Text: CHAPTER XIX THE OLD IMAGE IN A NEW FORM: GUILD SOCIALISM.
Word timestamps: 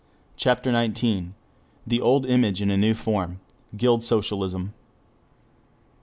CHAPTER 0.35 0.71
XIX 0.73 1.33
THE 1.85 2.01
OLD 2.01 2.25
IMAGE 2.25 2.59
IN 2.59 2.71
A 2.71 2.75
NEW 2.77 2.95
FORM: 2.95 3.39
GUILD 3.77 4.03
SOCIALISM. 4.03 4.73